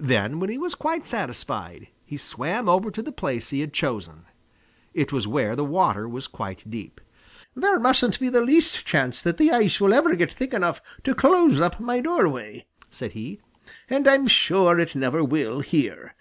Then, 0.00 0.40
when 0.40 0.50
he 0.50 0.58
was 0.58 0.74
quite 0.74 1.06
satisfied, 1.06 1.86
he 2.04 2.16
swam 2.16 2.68
over 2.68 2.90
to 2.90 3.00
the 3.02 3.12
place 3.12 3.50
he 3.50 3.60
had 3.60 3.72
chosen. 3.72 4.24
It 4.94 5.12
was 5.12 5.28
where 5.28 5.54
the 5.54 5.64
water 5.64 6.08
was 6.08 6.26
quite 6.26 6.68
deep. 6.68 7.00
"There 7.54 7.78
mustn't 7.78 8.18
be 8.18 8.28
the 8.30 8.40
least 8.40 8.84
chance 8.84 9.22
that 9.22 9.36
the 9.36 9.52
ice 9.52 9.80
will 9.80 9.94
ever 9.94 10.16
get 10.16 10.32
thick 10.32 10.52
enough 10.52 10.82
to 11.04 11.14
close 11.14 11.60
up 11.60 11.78
my 11.78 12.00
doorway," 12.00 12.66
said 12.90 13.12
he, 13.12 13.40
"and 13.88 14.08
I'm 14.08 14.26
sure 14.26 14.80
it 14.80 14.96
never 14.96 15.22
will 15.22 15.60
here. 15.60 16.16